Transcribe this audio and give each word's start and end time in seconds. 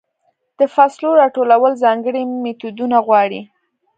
د 0.59 0.61
فصلو 0.75 1.09
راټولول 1.21 1.73
ځانګړې 1.83 2.21
میتودونه 2.43 2.97
غواړي. 3.05 3.41